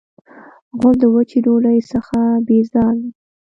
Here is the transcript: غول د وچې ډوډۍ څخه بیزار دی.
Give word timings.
غول 0.77 0.95
د 1.01 1.03
وچې 1.13 1.37
ډوډۍ 1.45 1.79
څخه 1.91 2.19
بیزار 2.47 2.93
دی. 3.01 3.09